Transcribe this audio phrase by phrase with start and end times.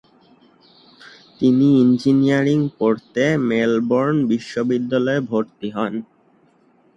[1.39, 5.93] তিনি ইঞ্জিনিয়ারিং পড়তে মেলবোর্ন বিশ্ববিদ্যালয়ে ভর্তি হন।